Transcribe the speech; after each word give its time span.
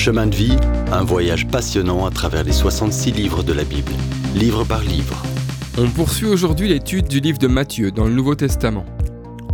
Chemin 0.00 0.28
de 0.28 0.34
vie, 0.34 0.56
un 0.92 1.04
voyage 1.04 1.46
passionnant 1.46 2.06
à 2.06 2.10
travers 2.10 2.42
les 2.42 2.52
66 2.52 3.12
livres 3.12 3.42
de 3.42 3.52
la 3.52 3.64
Bible, 3.64 3.92
livre 4.34 4.64
par 4.64 4.80
livre. 4.80 5.22
On 5.76 5.90
poursuit 5.90 6.26
aujourd'hui 6.26 6.68
l'étude 6.68 7.06
du 7.06 7.20
livre 7.20 7.36
de 7.36 7.46
Matthieu 7.46 7.90
dans 7.90 8.06
le 8.06 8.14
Nouveau 8.14 8.34
Testament. 8.34 8.86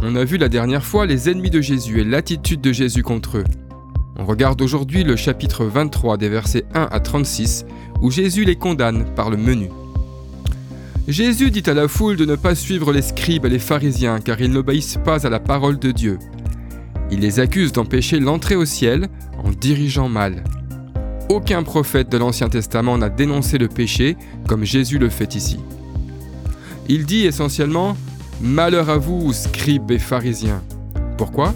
On 0.03 0.15
a 0.15 0.23
vu 0.23 0.37
la 0.37 0.49
dernière 0.49 0.85
fois 0.85 1.05
les 1.05 1.29
ennemis 1.29 1.51
de 1.51 1.61
Jésus 1.61 2.01
et 2.01 2.05
l'attitude 2.05 2.61
de 2.61 2.73
Jésus 2.73 3.03
contre 3.03 3.39
eux. 3.39 3.45
On 4.21 4.25
regarde 4.25 4.63
aujourd'hui 4.63 5.03
le 5.03 5.17
chapitre 5.17 5.65
23 5.65 6.17
des 6.17 6.29
versets 6.29 6.65
1 6.75 6.91
à 6.93 7.01
36 7.01 7.67
où 8.01 8.13
Jésus 8.13 8.45
les 8.45 8.55
condamne 8.55 9.05
par 9.17 9.31
le 9.31 9.37
menu. 9.37 9.69
Jésus 11.09 11.51
dit 11.51 11.69
à 11.69 11.75
la 11.75 11.89
foule 11.89 12.15
de 12.15 12.25
ne 12.25 12.37
pas 12.37 12.55
suivre 12.55 12.93
les 12.93 13.03
scribes 13.03 13.47
et 13.47 13.51
les 13.51 13.59
pharisiens 13.59 14.21
car 14.21 14.41
ils 14.41 14.53
n'obéissent 14.53 15.01
pas 15.05 15.27
à 15.27 15.29
la 15.29 15.41
parole 15.41 15.81
de 15.81 15.91
Dieu. 15.91 16.21
Il 17.11 17.21
les 17.21 17.39
accuse 17.41 17.73
d'empêcher 17.73 18.19
l'entrée 18.19 18.57
au 18.57 18.65
ciel 18.65 19.09
en 19.47 19.51
dirigeant 19.51 20.09
mal. 20.09 20.43
Aucun 21.29 21.63
prophète 21.63 22.09
de 22.09 22.19
l'Ancien 22.19 22.49
Testament 22.49 22.99
n'a 22.99 23.09
dénoncé 23.09 23.59
le 23.59 23.69
péché 23.69 24.17
comme 24.49 24.65
Jésus 24.65 24.99
le 24.99 25.09
fait 25.09 25.35
ici. 25.35 25.59
Il 26.89 27.07
dit 27.07 27.27
essentiellement 27.27 27.97
Malheur 28.41 28.91
à 28.91 28.99
vous, 28.99 29.33
scribes 29.33 29.91
et 29.91 29.99
pharisiens. 29.99 30.63
Pourquoi? 31.17 31.55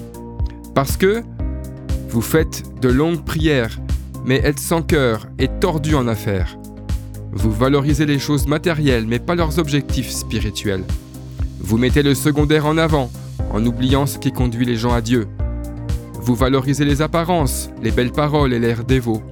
Parce 0.74 0.96
que 0.96 1.22
vous 2.08 2.22
faites 2.22 2.62
de 2.80 2.88
longues 2.88 3.22
prières, 3.22 3.78
mais 4.24 4.36
êtes 4.36 4.58
sans 4.58 4.82
cœur 4.82 5.28
et 5.38 5.48
tordus 5.48 5.94
en 5.94 6.08
affaires. 6.08 6.58
Vous 7.32 7.52
valorisez 7.52 8.06
les 8.06 8.18
choses 8.18 8.46
matérielles, 8.46 9.06
mais 9.06 9.18
pas 9.18 9.34
leurs 9.34 9.58
objectifs 9.58 10.10
spirituels. 10.10 10.84
Vous 11.60 11.76
mettez 11.76 12.02
le 12.02 12.14
secondaire 12.14 12.66
en 12.66 12.78
avant, 12.78 13.10
en 13.52 13.64
oubliant 13.64 14.06
ce 14.06 14.18
qui 14.18 14.32
conduit 14.32 14.64
les 14.64 14.76
gens 14.76 14.92
à 14.92 15.00
Dieu. 15.00 15.28
Vous 16.22 16.34
valorisez 16.34 16.84
les 16.84 17.00
apparences, 17.00 17.70
les 17.82 17.90
belles 17.90 18.12
paroles 18.12 18.52
et 18.52 18.58
l'air 18.58 18.84
dévot. 18.84 19.22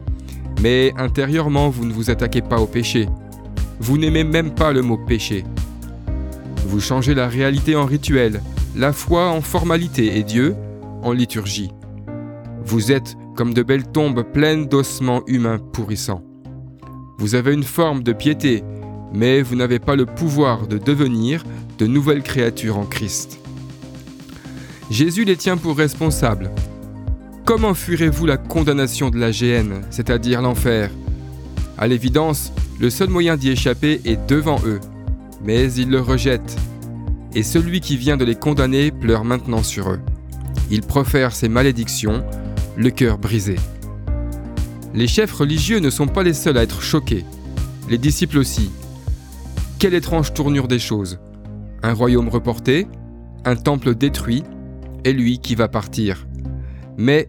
Mais 0.62 0.92
intérieurement, 0.96 1.68
vous 1.68 1.84
ne 1.84 1.92
vous 1.92 2.10
attaquez 2.10 2.40
pas 2.40 2.58
au 2.58 2.66
péché. 2.66 3.06
Vous 3.78 3.98
n'aimez 3.98 4.24
même 4.24 4.54
pas 4.54 4.72
le 4.72 4.82
mot 4.82 4.96
péché. 4.96 5.44
Vous 6.66 6.80
changez 6.80 7.14
la 7.14 7.28
réalité 7.28 7.76
en 7.76 7.84
rituel, 7.84 8.40
la 8.74 8.92
foi 8.92 9.28
en 9.28 9.42
formalité 9.42 10.18
et 10.18 10.22
Dieu 10.22 10.56
en 11.02 11.12
liturgie. 11.12 11.70
Vous 12.64 12.90
êtes 12.90 13.16
comme 13.36 13.54
de 13.54 13.62
belles 13.62 13.86
tombes 13.86 14.22
pleines 14.22 14.66
d'ossements 14.66 15.22
humains 15.26 15.58
pourrissants. 15.58 16.24
Vous 17.18 17.34
avez 17.34 17.52
une 17.52 17.64
forme 17.64 18.02
de 18.02 18.12
piété, 18.12 18.64
mais 19.12 19.42
vous 19.42 19.56
n'avez 19.56 19.78
pas 19.78 19.94
le 19.94 20.06
pouvoir 20.06 20.66
de 20.66 20.78
devenir 20.78 21.44
de 21.78 21.86
nouvelles 21.86 22.22
créatures 22.22 22.78
en 22.78 22.84
Christ. 22.84 23.38
Jésus 24.90 25.24
les 25.24 25.36
tient 25.36 25.56
pour 25.56 25.76
responsables, 25.76 26.50
Comment 27.48 27.72
fuirez-vous 27.72 28.26
la 28.26 28.36
condamnation 28.36 29.08
de 29.08 29.16
la 29.16 29.32
géhenne, 29.32 29.80
c'est-à-dire 29.88 30.42
l'enfer? 30.42 30.90
À 31.78 31.86
l'évidence, 31.86 32.52
le 32.78 32.90
seul 32.90 33.08
moyen 33.08 33.38
d'y 33.38 33.48
échapper 33.48 34.02
est 34.04 34.28
devant 34.28 34.60
eux, 34.66 34.80
mais 35.42 35.72
ils 35.72 35.88
le 35.88 35.98
rejettent. 35.98 36.58
Et 37.34 37.42
celui 37.42 37.80
qui 37.80 37.96
vient 37.96 38.18
de 38.18 38.24
les 38.26 38.34
condamner 38.34 38.90
pleure 38.90 39.24
maintenant 39.24 39.62
sur 39.62 39.88
eux. 39.88 40.00
Il 40.70 40.82
profère 40.82 41.34
ses 41.34 41.48
malédictions, 41.48 42.22
le 42.76 42.90
cœur 42.90 43.16
brisé. 43.16 43.56
Les 44.92 45.08
chefs 45.08 45.32
religieux 45.32 45.78
ne 45.78 45.88
sont 45.88 46.06
pas 46.06 46.24
les 46.24 46.34
seuls 46.34 46.58
à 46.58 46.62
être 46.62 46.82
choqués, 46.82 47.24
les 47.88 47.96
disciples 47.96 48.36
aussi. 48.36 48.70
Quelle 49.78 49.94
étrange 49.94 50.34
tournure 50.34 50.68
des 50.68 50.78
choses. 50.78 51.18
Un 51.82 51.94
royaume 51.94 52.28
reporté, 52.28 52.86
un 53.46 53.56
temple 53.56 53.94
détruit, 53.94 54.44
et 55.04 55.14
lui 55.14 55.38
qui 55.38 55.54
va 55.54 55.68
partir. 55.68 56.27
Mais 56.98 57.28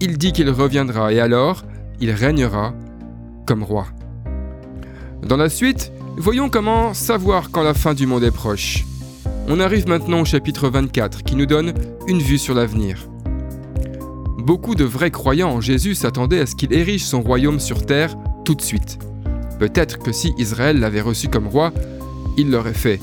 il 0.00 0.18
dit 0.18 0.32
qu'il 0.32 0.50
reviendra 0.50 1.12
et 1.12 1.20
alors 1.20 1.64
il 2.00 2.10
régnera 2.10 2.74
comme 3.46 3.62
roi. 3.62 3.86
Dans 5.26 5.38
la 5.38 5.48
suite, 5.48 5.90
voyons 6.18 6.50
comment 6.50 6.92
savoir 6.92 7.50
quand 7.50 7.62
la 7.62 7.74
fin 7.74 7.94
du 7.94 8.06
monde 8.06 8.22
est 8.22 8.30
proche. 8.30 8.84
On 9.48 9.58
arrive 9.58 9.88
maintenant 9.88 10.20
au 10.20 10.24
chapitre 10.24 10.68
24 10.68 11.22
qui 11.22 11.34
nous 11.34 11.46
donne 11.46 11.72
une 12.06 12.20
vue 12.20 12.38
sur 12.38 12.54
l'avenir. 12.54 13.08
Beaucoup 14.38 14.74
de 14.74 14.84
vrais 14.84 15.10
croyants 15.10 15.50
en 15.50 15.60
Jésus 15.60 15.94
s'attendaient 15.94 16.40
à 16.40 16.46
ce 16.46 16.54
qu'il 16.54 16.72
érige 16.72 17.04
son 17.04 17.22
royaume 17.22 17.58
sur 17.58 17.86
terre 17.86 18.14
tout 18.44 18.54
de 18.54 18.62
suite. 18.62 18.98
Peut-être 19.58 19.98
que 19.98 20.12
si 20.12 20.34
Israël 20.36 20.78
l'avait 20.78 21.00
reçu 21.00 21.28
comme 21.28 21.48
roi, 21.48 21.72
il 22.36 22.50
l'aurait 22.50 22.74
fait. 22.74 23.00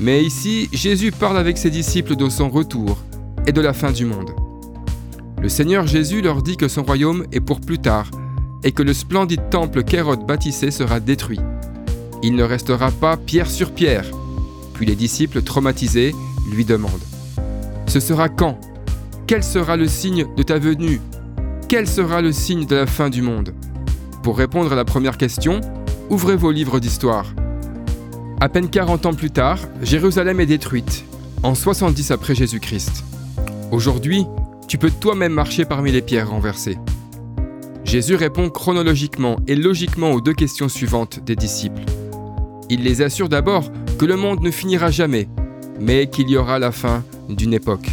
Mais 0.00 0.24
ici, 0.24 0.68
Jésus 0.72 1.12
parle 1.12 1.36
avec 1.36 1.58
ses 1.58 1.70
disciples 1.70 2.16
de 2.16 2.28
son 2.28 2.48
retour 2.48 2.98
et 3.46 3.52
de 3.52 3.60
la 3.60 3.74
fin 3.74 3.92
du 3.92 4.06
monde. 4.06 4.30
Le 5.40 5.48
Seigneur 5.48 5.86
Jésus 5.86 6.20
leur 6.20 6.42
dit 6.42 6.56
que 6.56 6.66
son 6.66 6.82
royaume 6.82 7.24
est 7.30 7.40
pour 7.40 7.60
plus 7.60 7.78
tard 7.78 8.10
et 8.64 8.72
que 8.72 8.82
le 8.82 8.92
splendide 8.92 9.50
temple 9.50 9.84
qu'Hérode 9.84 10.26
bâtissait 10.26 10.72
sera 10.72 10.98
détruit. 10.98 11.38
Il 12.24 12.34
ne 12.34 12.42
restera 12.42 12.90
pas 12.90 13.16
pierre 13.16 13.48
sur 13.48 13.70
pierre. 13.70 14.06
Puis 14.74 14.84
les 14.84 14.96
disciples, 14.96 15.42
traumatisés, 15.42 16.12
lui 16.52 16.64
demandent 16.64 16.90
Ce 17.86 18.00
sera 18.00 18.28
quand? 18.28 18.58
Quel 19.28 19.44
sera 19.44 19.76
le 19.76 19.86
signe 19.86 20.26
de 20.36 20.42
ta 20.42 20.58
venue? 20.58 21.00
Quel 21.68 21.86
sera 21.86 22.20
le 22.20 22.32
signe 22.32 22.66
de 22.66 22.74
la 22.74 22.86
fin 22.86 23.08
du 23.08 23.22
monde? 23.22 23.54
Pour 24.24 24.38
répondre 24.38 24.72
à 24.72 24.76
la 24.76 24.84
première 24.84 25.18
question, 25.18 25.60
ouvrez 26.10 26.36
vos 26.36 26.50
livres 26.50 26.80
d'histoire. 26.80 27.26
À 28.40 28.48
peine 28.48 28.68
40 28.68 29.06
ans 29.06 29.14
plus 29.14 29.30
tard, 29.30 29.60
Jérusalem 29.82 30.40
est 30.40 30.46
détruite, 30.46 31.04
en 31.44 31.54
70 31.54 32.10
après 32.10 32.34
Jésus-Christ. 32.34 33.04
Aujourd'hui, 33.70 34.26
tu 34.68 34.76
peux 34.76 34.90
toi-même 34.90 35.32
marcher 35.32 35.64
parmi 35.64 35.90
les 35.90 36.02
pierres 36.02 36.30
renversées. 36.30 36.76
Jésus 37.84 38.14
répond 38.14 38.50
chronologiquement 38.50 39.36
et 39.46 39.56
logiquement 39.56 40.12
aux 40.12 40.20
deux 40.20 40.34
questions 40.34 40.68
suivantes 40.68 41.20
des 41.24 41.34
disciples. 41.34 41.82
Il 42.68 42.82
les 42.82 43.00
assure 43.00 43.30
d'abord 43.30 43.72
que 43.98 44.04
le 44.04 44.16
monde 44.16 44.42
ne 44.42 44.50
finira 44.50 44.90
jamais, 44.90 45.26
mais 45.80 46.08
qu'il 46.10 46.28
y 46.28 46.36
aura 46.36 46.58
la 46.58 46.70
fin 46.70 47.02
d'une 47.30 47.54
époque. 47.54 47.88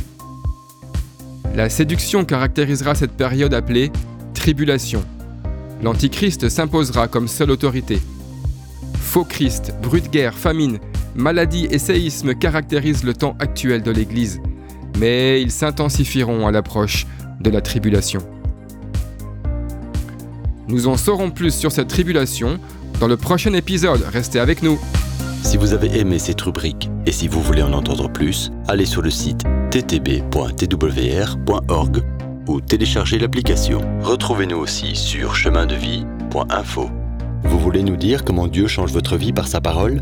La 1.56 1.70
séduction 1.70 2.26
caractérisera 2.26 2.94
cette 2.94 3.16
période 3.16 3.54
appelée 3.54 3.90
tribulation. 4.34 5.02
L'Antichrist 5.82 6.50
s'imposera 6.50 7.08
comme 7.08 7.30
seule 7.30 7.52
autorité. 7.52 8.00
Faux 9.00 9.24
Christ, 9.24 9.74
brute 9.82 10.12
guerre, 10.12 10.36
famine, 10.36 10.80
maladie 11.16 11.70
et 11.72 11.80
séisme 11.80 12.36
caractérisent 12.36 13.06
le 13.06 13.14
temps 13.14 13.38
actuel 13.40 13.82
de 13.82 13.92
l'Église 13.92 14.42
mais 14.98 15.42
ils 15.42 15.52
s'intensifieront 15.52 16.48
à 16.48 16.52
l'approche 16.52 17.08
de 17.40 17.50
la 17.50 17.62
tribulation. 17.62 18.22
Nous 20.68 20.88
en 20.88 20.98
saurons 20.98 21.30
plus 21.30 21.54
sur 21.54 21.72
cette 21.72 21.90
tribulation 21.90 22.60
dans 23.00 23.08
le 23.08 23.18
prochain 23.18 23.54
épisode. 23.54 24.04
Restez 24.12 24.40
avec 24.40 24.64
nous. 24.64 24.80
Si 25.44 25.58
vous 25.58 25.74
avez 25.74 26.00
aimé 26.00 26.18
cette 26.18 26.42
rubrique 26.42 26.90
et 27.06 27.12
si 27.12 27.28
vous 27.28 27.42
voulez 27.42 27.62
en 27.62 27.74
entendre 27.74 28.10
plus, 28.10 28.52
allez 28.68 28.86
sur 28.86 29.04
le 29.04 29.12
site 29.12 29.44
ttb.twr.org 29.70 30.24
ou 32.48 32.62
téléchargez 32.62 33.20
l'application. 33.20 33.82
Retrouvez-nous 34.02 34.58
aussi 34.58 34.96
sur 34.96 35.36
chemindevie.info. 35.36 36.90
Vous 37.44 37.60
voulez 37.60 37.84
nous 37.84 37.96
dire 37.96 38.24
comment 38.26 38.48
Dieu 38.48 38.68
change 38.68 38.92
votre 38.92 39.18
vie 39.18 39.34
par 39.34 39.48
sa 39.48 39.62
parole? 39.62 40.02